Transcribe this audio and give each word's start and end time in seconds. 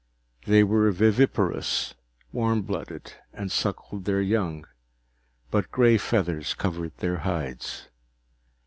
They 0.47 0.63
were 0.63 0.89
viviparous, 0.91 1.93
warm 2.31 2.63
blooded, 2.63 3.13
and 3.33 3.51
suckled 3.51 4.05
their 4.05 4.19
young, 4.19 4.65
but 5.51 5.69
gray 5.71 5.99
feathers 5.99 6.55
covered 6.55 6.97
their 6.97 7.17
hides. 7.17 7.87